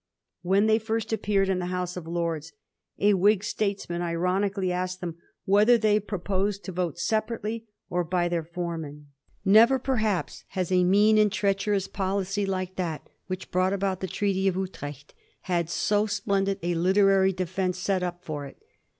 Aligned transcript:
When 0.41 0.65
they 0.65 0.79
first 0.79 1.13
appeared 1.13 1.47
in 1.47 1.59
the 1.59 1.67
House 1.67 1.95
of 1.95 2.07
Lords, 2.07 2.53
a 2.97 3.13
Whig 3.13 3.43
statesman 3.43 4.01
ironically 4.01 4.71
asked 4.71 4.99
them 4.99 5.17
whether 5.45 5.77
they 5.77 5.99
pro 5.99 6.17
posed 6.17 6.63
to 6.63 6.71
vote 6.71 6.97
separately 6.97 7.67
or 7.87 8.03
by 8.03 8.27
their 8.27 8.41
foreman? 8.43 9.09
Never, 9.45 9.77
perhaps, 9.77 10.43
has 10.57 10.71
a 10.71 10.83
mean 10.83 11.19
and 11.19 11.31
treacherous 11.31 11.87
policy 11.87 12.47
like 12.47 12.77
that 12.77 13.07
which 13.27 13.51
brought 13.51 13.73
about 13.73 13.99
the 13.99 14.07
Treaty 14.07 14.47
of 14.47 14.55
Utrecht 14.55 15.13
had 15.41 15.69
so 15.69 16.07
splendid 16.07 16.57
a 16.63 16.73
literary 16.73 17.31
defence 17.31 17.77
set 17.77 18.01
up 18.01 18.23
for 18.25 18.47
it. 18.47 18.57